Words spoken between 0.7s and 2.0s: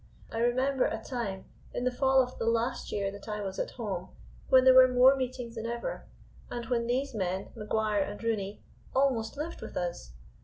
a time in the